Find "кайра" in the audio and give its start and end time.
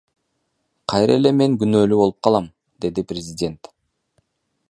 0.93-1.17